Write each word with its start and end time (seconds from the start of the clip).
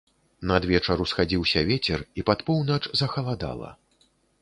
Надвечар 0.51 1.03
усхадзіўся 1.05 1.63
вецер, 1.69 1.99
і 2.21 2.27
пад 2.33 2.39
поўнач 2.51 2.81
захаладала. 3.03 3.69